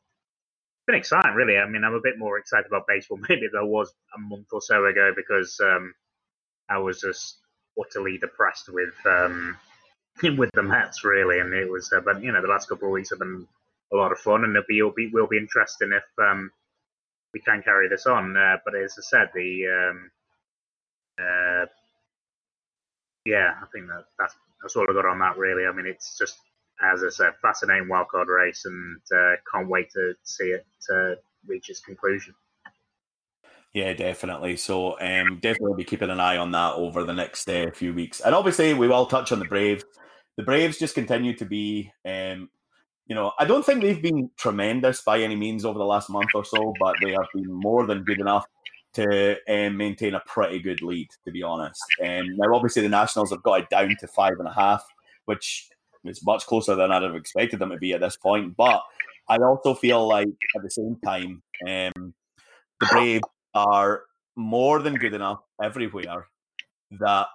[0.89, 1.59] been exciting, really.
[1.59, 4.49] I mean, I'm a bit more excited about baseball maybe than I was a month
[4.53, 5.95] or so ago because um,
[6.69, 7.37] I was just
[7.79, 9.57] utterly depressed with um,
[10.37, 11.93] with the Mets, really, and it was.
[11.95, 13.47] Uh, but you know, the last couple of weeks have been
[13.93, 16.51] a lot of fun, and it'll be it'll be, will be interesting if um,
[17.35, 18.37] we can carry this on.
[18.37, 20.11] Uh, but as I said, the um,
[21.21, 21.67] uh,
[23.27, 25.37] yeah, I think that that's that's all I got on that.
[25.37, 26.39] Really, I mean, it's just
[26.81, 31.15] as I said, fascinating wildcard race, and uh, can't wait to see it uh,
[31.47, 32.35] reach its conclusion.
[33.75, 34.57] Yeah, definitely.
[34.57, 38.21] So, um, definitely be keeping an eye on that over the next uh, few weeks.
[38.21, 39.85] And obviously, we will touch on the Braves.
[40.37, 42.49] The Braves just continue to be, um,
[43.07, 46.31] you know, I don't think they've been tremendous by any means over the last month
[46.35, 48.47] or so, but they have been more than good enough
[48.95, 51.81] to um, maintain a pretty good lead, to be honest.
[52.03, 54.83] Um, now, obviously, the Nationals have got it down to five and a half,
[55.27, 55.69] which
[56.09, 58.57] is much closer than I'd have expected them to be at this point.
[58.57, 58.83] But
[59.29, 62.15] I also feel like at the same time, um,
[62.81, 64.03] the Braves are
[64.37, 66.29] more than good enough everywhere
[67.01, 67.27] that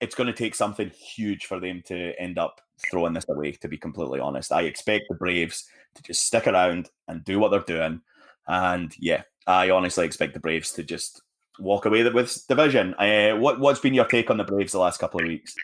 [0.00, 3.68] it's going to take something huge for them to end up throwing this away, to
[3.68, 4.52] be completely honest.
[4.52, 8.00] I expect the Braves to just stick around and do what they're doing.
[8.48, 11.22] And yeah, I honestly expect the Braves to just
[11.58, 12.94] walk away with division.
[12.94, 15.54] Uh, what, what's been your take on the Braves the last couple of weeks?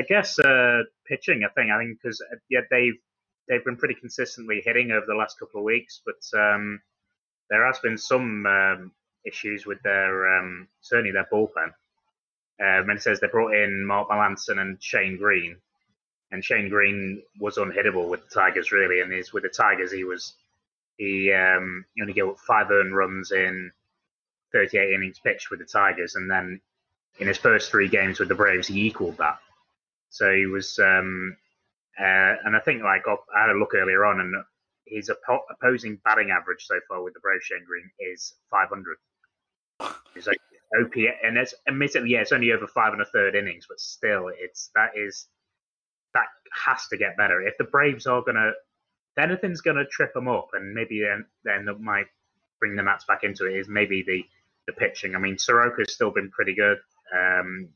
[0.00, 1.42] I guess uh, pitching.
[1.44, 1.70] I think.
[1.70, 2.98] I think because yeah, they've
[3.48, 6.80] they've been pretty consistently hitting over the last couple of weeks, but um,
[7.50, 8.92] there has been some um,
[9.24, 11.72] issues with their um, certainly their bullpen.
[12.60, 15.56] Um, and it says they brought in Mark Melancon and Shane Greene,
[16.32, 20.04] and Shane Greene was unhittable with the Tigers really, and is with the Tigers he
[20.04, 20.34] was
[20.96, 23.70] he um, he only gave up five earned runs in
[24.52, 26.60] 38 innings pitched with the Tigers, and then
[27.18, 29.38] in his first three games with the Braves he equaled that.
[30.10, 31.36] So he was, um,
[31.98, 34.34] uh, and I think like I had a look earlier on, and
[34.86, 38.96] his oppo- opposing batting average so far with the Braves Shane Greene is 500.
[40.14, 40.40] It's like
[40.80, 44.30] OP, and it's admittedly, yeah, it's only over five and a third innings, but still,
[44.36, 45.28] it's that is
[46.14, 47.42] that has to get better.
[47.42, 51.64] If the Braves are gonna, if anything's gonna trip them up, and maybe then then
[51.66, 52.06] that might
[52.60, 54.24] bring the Nats back into it is maybe the
[54.66, 55.14] the pitching.
[55.14, 56.78] I mean, Soroka's still been pretty good.
[57.14, 57.68] Um,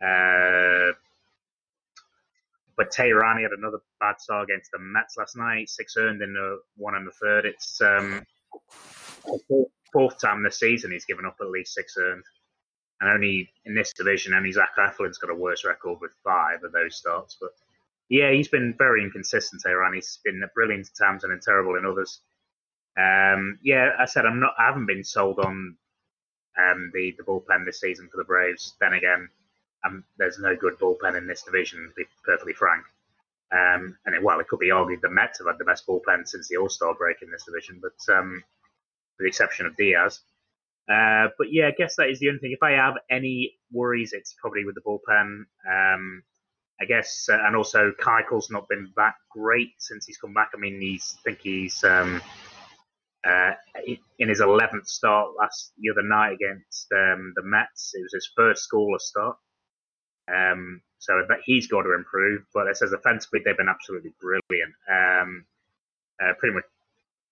[0.00, 0.92] uh,
[2.76, 5.68] but Teherani had another bad start against the Mets last night.
[5.68, 7.46] Six earned in the one and the third.
[7.46, 8.24] It's um,
[9.92, 12.24] fourth- time this season he's given up at least six earned.
[13.00, 16.72] And only in this division, only Zach Eflin's got a worse record with five of
[16.72, 17.36] those starts.
[17.40, 17.50] But
[18.08, 22.20] yeah, he's been very inconsistent and he's been brilliant at times and terrible in others.
[22.98, 24.54] Um, yeah, I said I'm not.
[24.58, 25.76] I haven't been sold on
[26.58, 28.74] um, the the bullpen this season for the Braves.
[28.80, 29.28] Then again,
[30.18, 32.84] there's no good bullpen in this division, to be perfectly frank.
[33.52, 36.26] Um, and it, well, it could be argued the Mets have had the best bullpen
[36.26, 38.42] since the All Star break in this division, but um,
[39.18, 40.20] with the exception of Diaz.
[40.90, 42.52] Uh, but yeah, I guess that is the only thing.
[42.52, 45.44] If I have any worries, it's probably with the bullpen.
[45.70, 46.22] Um,
[46.80, 50.50] I guess, uh, and also Keuchel's not been that great since he's come back.
[50.54, 52.20] I mean, he's I think he's um,
[53.24, 53.52] uh,
[54.18, 57.92] in his 11th start last the other night against um, the Mets.
[57.94, 59.36] It was his first scoreless start.
[60.28, 62.44] Um, so that he's got to improve.
[62.52, 64.74] But it says offensively, they've been absolutely brilliant.
[64.90, 65.44] Um,
[66.22, 66.64] uh, pretty much,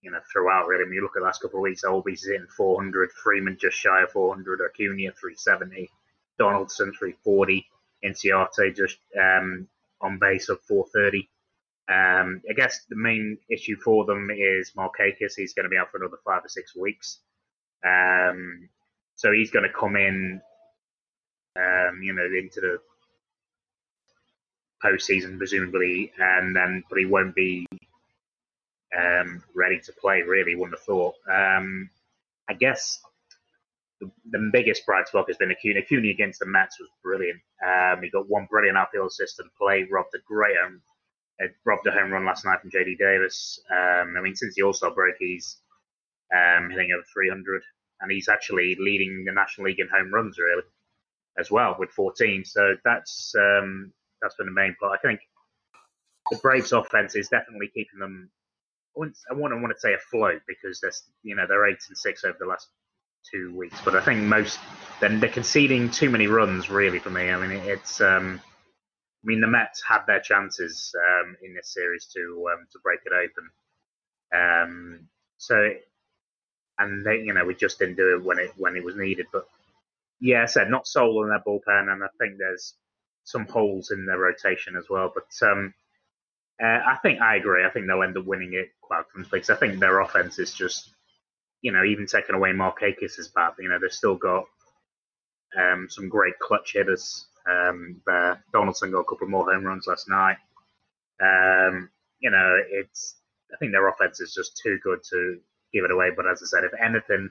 [0.02, 0.84] you know, throughout really.
[0.84, 4.02] When you look at the last couple of weeks, Albies hitting 400, Freeman just shy
[4.02, 5.88] of 400, Acuna 370,
[6.38, 7.66] Donaldson 340,
[8.04, 9.68] Inciarte just um,
[10.00, 11.28] on base of 430.
[11.88, 15.34] Um, I guess the main issue for them is Markakis.
[15.36, 17.18] He's going to be out for another five or six weeks.
[17.84, 18.68] Um,
[19.14, 20.40] so he's going to come in,
[21.56, 22.78] um, you know, into the
[24.84, 27.66] postseason presumably, and then but he won't be
[28.96, 30.22] um, ready to play.
[30.22, 31.14] Really, wouldn't have thought.
[31.30, 31.90] Um,
[32.48, 33.00] I guess
[34.00, 35.80] the, the biggest bright spot has been Acuna.
[35.80, 37.40] Acuna against the Mets was brilliant.
[37.64, 40.82] Um, he got one brilliant outfield assistant play, robbed a great home,
[41.42, 43.60] uh, robbed a home run last night from JD Davis.
[43.70, 45.58] Um, I mean, since the All Star break, he's
[46.34, 47.62] um, hitting over 300,
[48.00, 50.62] and he's actually leading the National League in home runs really
[51.38, 52.44] as well with 14.
[52.44, 54.98] So that's um, that's been the main part.
[54.98, 55.20] I think
[56.30, 58.30] the Braves' offense is definitely keeping them.
[58.96, 60.92] I wouldn't, I want to say afloat because they're
[61.22, 62.68] you know they're eight and six over the last
[63.30, 64.58] two weeks, but I think most
[65.00, 67.30] then they're conceding too many runs really for me.
[67.30, 72.06] I mean it's um, I mean the Mets had their chances um, in this series
[72.14, 73.50] to um, to break it open.
[74.34, 75.72] Um, so
[76.78, 79.26] and they you know we just didn't do it when it when it was needed.
[79.32, 79.46] But
[80.22, 82.76] yeah, I said not sold on their bullpen, and I think there's
[83.24, 85.12] some holes in their rotation as well.
[85.14, 85.74] But um,
[86.62, 87.64] uh, I think I agree.
[87.64, 90.54] I think they'll end up winning it quite comfortably because I think their offense is
[90.54, 90.94] just,
[91.62, 94.44] you know, even taking away Markakis' bat, you know, they've still got
[95.58, 97.26] um, some great clutch hitters.
[97.50, 98.44] Um, there.
[98.52, 100.36] Donaldson got a couple more home runs last night.
[101.22, 103.16] Um, you know, it's
[103.52, 105.38] I think their offense is just too good to
[105.72, 106.10] give it away.
[106.16, 107.30] But as I said, if anything,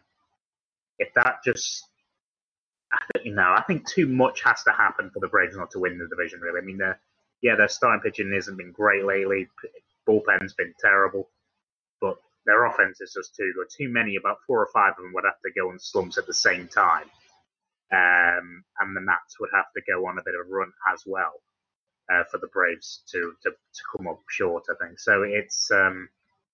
[1.00, 1.86] if that just
[2.94, 5.80] I think, know, I think too much has to happen for the Braves not to
[5.80, 6.42] win the division.
[6.42, 6.80] Really, I mean,
[7.42, 9.48] yeah, their starting pitching hasn't been great lately.
[10.08, 11.30] Bullpen's been terrible,
[12.00, 13.68] but their offense is just too good.
[13.76, 16.28] Too many, about four or five of them would have to go on slumps at
[16.28, 17.10] the same time,
[17.92, 21.04] um, and the Nats would have to go on a bit of a run as
[21.06, 21.34] well
[22.12, 24.66] uh, for the Braves to, to to come up short.
[24.70, 25.24] I think so.
[25.24, 26.10] It's um,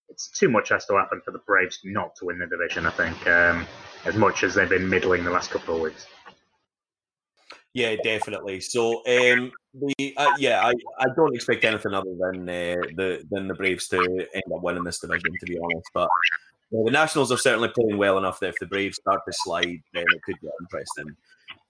[0.09, 2.85] it's too much has to happen for the Braves not to win the division.
[2.85, 3.65] I think um,
[4.05, 6.07] as much as they've been middling the last couple of weeks.
[7.77, 8.59] Yeah, definitely.
[8.59, 9.51] So, um,
[10.17, 13.99] uh, yeah, I, I don't expect anything other than uh, the than the Braves to
[13.99, 15.87] end up winning this division, to be honest.
[15.93, 19.31] But uh, the Nationals are certainly playing well enough that if the Braves start to
[19.31, 21.15] slide, then it could get interesting.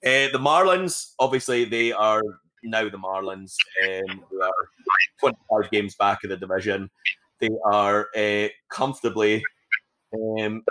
[0.02, 2.22] Uh, the Marlins, obviously, they are
[2.64, 3.54] now the Marlins.
[3.84, 6.88] Um, they are 25 games back of the division.
[7.38, 9.44] They are uh, comfortably
[10.14, 10.64] um,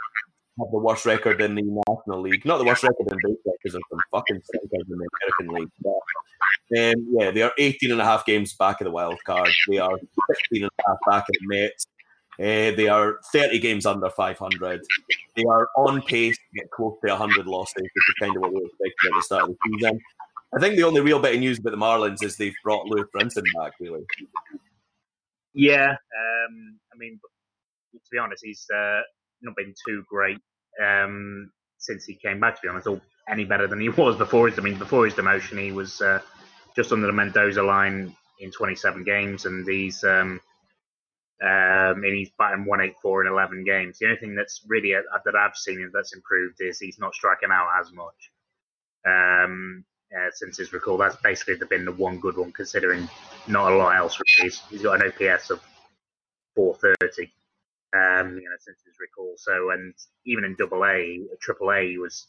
[0.59, 2.45] have the worst record in the National League.
[2.45, 5.71] Not the worst record in baseball because there's some fucking stinkers in the American League.
[5.81, 9.49] But, um, yeah, they are 18 and a half games back of the wild card.
[9.69, 9.97] They are
[10.29, 11.87] 16 and a half back of the Mets.
[12.39, 14.81] Uh, they are 30 games under 500.
[15.35, 18.53] They are on pace to get close to 100 losses, which is kind of what
[18.53, 19.99] we expected at the start of the season.
[20.55, 23.07] I think the only real bit of news about the Marlins is they've brought Lewis
[23.13, 24.05] Brinson back, really.
[25.53, 27.19] Yeah, um, I mean,
[27.93, 29.01] to be honest, he's uh,
[29.41, 30.37] not been too great
[30.83, 32.55] um, since he came back.
[32.55, 34.59] To be honest, or any better than he was before his.
[34.59, 36.21] I mean, before his demotion, he was uh,
[36.75, 40.39] just under the Mendoza line in 27 games, and he's um,
[41.41, 43.99] um, and he's batting 184 in 11 games.
[43.99, 47.49] The only thing that's really uh, that I've seen that's improved is he's not striking
[47.51, 48.31] out as much.
[49.07, 49.85] Um,
[50.15, 53.07] uh, since his recall, that's basically been the one good one, considering
[53.47, 54.17] not a lot else.
[54.17, 54.49] Really.
[54.49, 55.59] He's, he's got an OPS of
[56.55, 57.31] 430
[57.93, 59.33] um, you know, since his recall.
[59.37, 59.93] So, and
[60.25, 62.27] even in Double A, Triple A, he was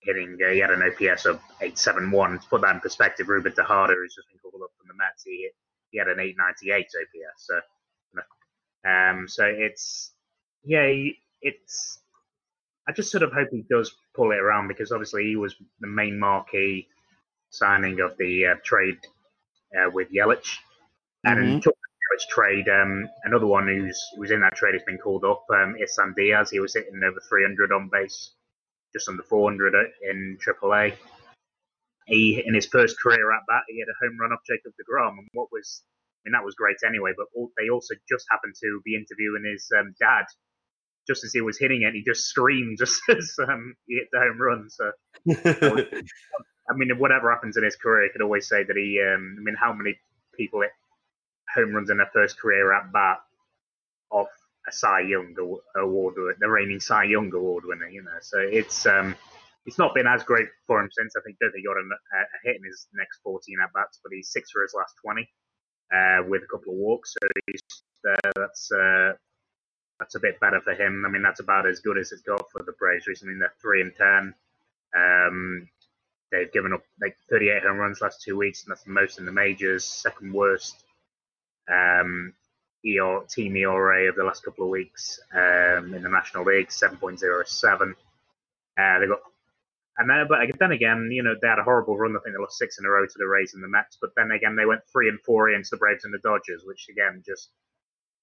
[0.00, 0.38] hitting.
[0.44, 2.38] Uh, he had an OPS of eight seven one.
[2.38, 5.24] To put that in perspective, Ruben Tejada, who's just been called up from the Mets,
[5.24, 5.54] he hit,
[5.90, 7.46] he had an eight ninety eight OPS.
[7.46, 7.60] So,
[8.88, 10.12] um, so it's
[10.64, 10.90] yeah,
[11.40, 12.00] it's.
[12.86, 15.86] I just sort of hope he does pull it around because obviously he was the
[15.86, 16.88] main marquee
[17.50, 18.96] signing of the uh, trade
[19.78, 20.56] uh, with Yelich,
[21.24, 21.70] and mm-hmm
[22.26, 22.68] trade.
[22.68, 25.44] Um, another one who's who's in that trade has been called up.
[25.50, 26.50] Um, Isan Diaz.
[26.50, 28.32] He was hitting over 300 on base,
[28.92, 30.94] just under 400 in AAA.
[32.06, 35.18] He in his first career at bat, he had a home run off Jacob Degrom,
[35.18, 37.12] and what was I mean that was great anyway.
[37.16, 40.24] But all, they also just happened to be interviewing his um, dad.
[41.06, 44.20] Just as he was hitting it, he just screamed just as um, he hit the
[44.20, 44.68] home run.
[44.70, 44.92] So,
[46.70, 49.00] I mean, whatever happens in his career, he could always say that he.
[49.00, 49.98] Um, I mean, how many
[50.34, 50.62] people
[51.54, 53.18] home runs in their first career at bat
[54.10, 54.28] off
[54.68, 55.34] a Cy Young
[55.76, 57.88] award, the reigning Cy Young award winner.
[57.88, 59.14] You know, so it's um,
[59.66, 61.14] it's not been as great for him since.
[61.16, 64.30] I think he got a, a hit in his next 14 at bats, but he's
[64.30, 65.28] six for his last 20
[65.94, 67.14] uh, with a couple of walks.
[67.14, 69.12] So uh, that's uh,
[69.98, 71.04] that's a bit better for him.
[71.06, 73.34] I mean, that's about as good as it's got for the Braves recently.
[73.38, 74.34] They're three and ten.
[74.96, 75.68] Um,
[76.30, 79.26] they've given up like 38 home runs last two weeks, and that's the most in
[79.26, 79.84] the majors.
[79.84, 80.84] Second worst
[81.70, 82.32] um,
[82.82, 87.94] team ERA of the last couple of weeks um, in the National League, 7.07.
[88.78, 89.20] Uh, they got,
[89.98, 92.16] and then, but then again, you know, they had a horrible run.
[92.16, 93.98] I think they lost six in a row to the Rays and the Mets.
[94.00, 96.86] But then again, they went three and four against the Braves and the Dodgers, which
[96.88, 97.48] again just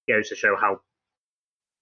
[0.08, 0.80] goes to show how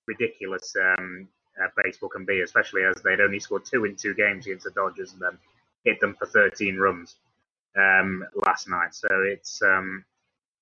[0.07, 1.29] ridiculous um,
[1.63, 4.73] uh, baseball can be, especially as they'd only scored two in two games against the
[4.73, 5.39] Dodgers and then
[5.85, 7.17] hit them for 13 runs
[7.79, 8.95] um, last night.
[8.95, 10.05] So it's um,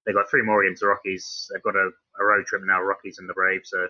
[0.04, 1.48] they've got three more against the Rockies.
[1.52, 1.90] They've got a,
[2.20, 3.70] a road trip now, Rockies and the Braves.
[3.70, 3.86] So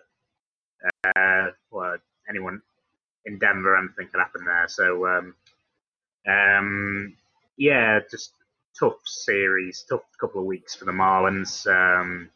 [1.17, 1.97] uh, well,
[2.29, 2.61] anyone
[3.25, 4.67] in Denver, anything can happen there.
[4.69, 5.35] So um,
[6.29, 7.17] um,
[7.57, 8.33] yeah, just
[8.79, 11.67] tough series, tough couple of weeks for the Marlins.
[11.67, 12.31] Um,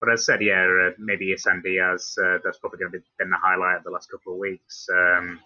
[0.00, 3.04] but as I said, yeah, uh, maybe Isan Diaz, uh, that's probably going to be
[3.18, 4.86] been the highlight of the last couple of weeks.
[4.90, 5.40] Um,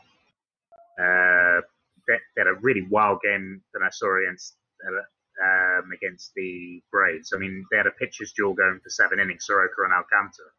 [0.98, 1.60] uh,
[2.06, 4.54] they, they, had a really wild game that I saw against
[4.86, 5.02] uh,
[5.42, 7.32] um, against the Braves.
[7.34, 10.50] I mean, they had a pitcher's duel going for seven innings, Soroka and Alcantara,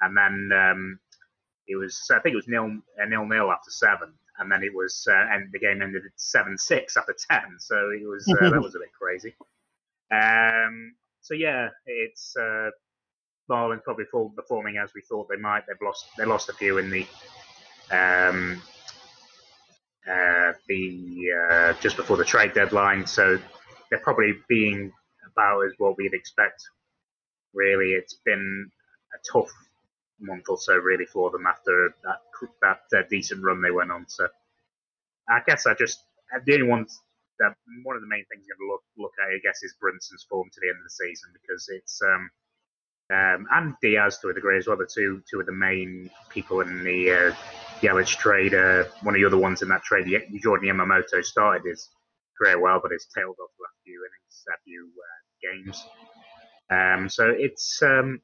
[0.00, 0.98] and then um,
[1.66, 2.70] it was I think it was nil
[3.08, 6.56] nil nil after seven, and then it was uh, and the game ended at seven
[6.58, 7.58] six after ten.
[7.58, 9.34] So it was uh, that was a bit crazy.
[10.10, 12.70] Um, so yeah, it's uh,
[13.50, 14.04] Marlins probably
[14.36, 15.64] performing as we thought they might.
[15.66, 17.06] They've lost they lost a few in the
[17.90, 18.62] um,
[20.08, 23.38] uh, the uh, just before the trade deadline, so
[23.90, 24.92] they're probably being
[25.32, 26.62] about as what we'd expect.
[27.54, 28.70] Really, it's been
[29.14, 29.50] a tough
[30.20, 32.20] month or so really for them after that
[32.62, 34.06] that uh, decent run they went on.
[34.08, 34.26] So
[35.28, 36.02] I guess I just
[36.44, 36.86] the only one
[37.38, 39.74] that one of the main things I'm going to look look at, I guess, is
[39.80, 42.30] Brinson's form to the end of the season because it's um,
[43.10, 44.76] um, and Diaz to a degree as well.
[44.76, 47.34] The two two of the main people in the uh,
[47.80, 48.54] Yelich trade.
[48.54, 50.06] Uh, one of the other ones in that trade,
[50.42, 51.88] Jordan Yamamoto, started his
[52.38, 55.86] career well, but it's tailed off the last few innings, a few uh, games.
[56.70, 58.20] Um, so it's um,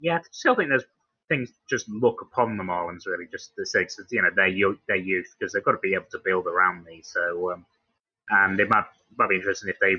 [0.00, 0.84] yeah, I still think there's
[1.28, 4.96] things just look upon the Marlins really just the six, you know, their youth, their
[4.96, 7.10] youth because they've got to be able to build around these.
[7.12, 7.66] So um,
[8.30, 8.84] and it might
[9.18, 9.96] might be interesting if they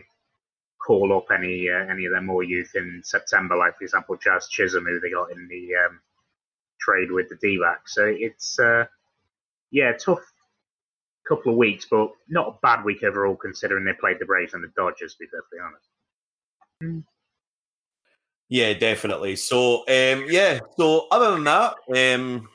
[0.85, 4.47] call up any uh, any of their more youth in September, like for example Jazz
[4.47, 5.99] Chisholm, who they got in the um,
[6.79, 7.95] trade with the d Backs.
[7.95, 8.85] So it's uh,
[9.71, 10.28] yeah, tough
[11.29, 14.63] couple of weeks, but not a bad week overall considering they played the Braves and
[14.63, 15.13] the Dodgers.
[15.13, 17.05] To be perfectly honest.
[18.49, 19.35] Yeah, definitely.
[19.35, 22.49] So um, yeah, so other than that, um,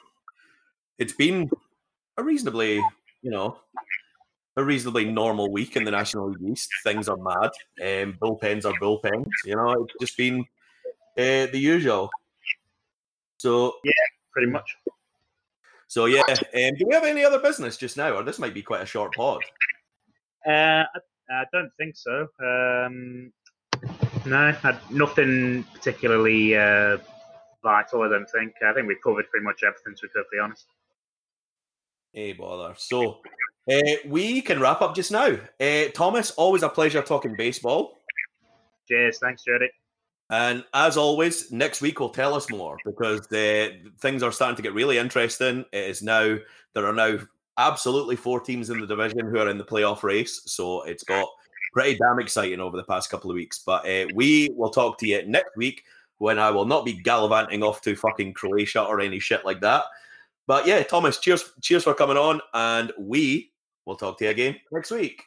[0.99, 1.49] it's been
[2.16, 2.83] a reasonably,
[3.22, 3.59] you know,
[4.57, 6.68] a reasonably normal week in the National League East.
[6.83, 7.51] Things are mad.
[7.81, 9.29] Um, bullpens are bullpens.
[9.45, 10.41] You know, it's just been
[11.16, 12.11] uh, the usual.
[13.39, 13.93] So yeah,
[14.33, 14.77] pretty much.
[15.89, 18.62] So yeah, um, do we have any other business just now, or this might be
[18.62, 19.43] quite a short pod?
[20.47, 20.99] Uh, I,
[21.30, 22.28] I don't think so.
[22.43, 23.32] Um,
[24.26, 24.55] no,
[24.91, 26.99] nothing particularly uh,
[27.62, 28.03] vital.
[28.03, 28.55] I don't think.
[28.64, 29.95] I think we covered pretty much everything.
[29.95, 30.66] To be perfectly honest.
[32.12, 32.74] Hey, bother.
[32.78, 33.20] So
[33.70, 35.37] uh, we can wrap up just now.
[35.61, 37.99] Uh, Thomas, always a pleasure talking baseball.
[38.89, 39.18] Cheers.
[39.18, 39.68] Thanks, Jody.
[40.31, 43.68] And as always, next week will tell us more because uh,
[44.01, 45.64] things are starting to get really interesting.
[45.72, 46.37] It is now
[46.72, 47.18] there are now
[47.59, 51.29] absolutely four teams in the division who are in the playoff race, so it's got
[51.72, 53.62] pretty damn exciting over the past couple of weeks.
[53.64, 55.85] But uh, we will talk to you next week
[56.18, 59.85] when I will not be gallivanting off to fucking Croatia or any shit like that.
[60.47, 63.53] But yeah, Thomas, cheers, cheers for coming on, and we
[63.85, 65.22] will talk to you again next week.